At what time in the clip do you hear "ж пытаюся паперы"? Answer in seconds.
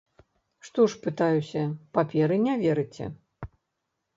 0.93-2.35